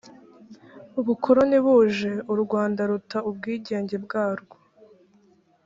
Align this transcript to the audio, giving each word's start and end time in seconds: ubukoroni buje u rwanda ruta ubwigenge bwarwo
ubukoroni 0.99 1.57
buje 1.65 2.11
u 2.33 2.35
rwanda 2.43 2.81
ruta 2.89 3.17
ubwigenge 3.29 3.95
bwarwo 4.05 4.57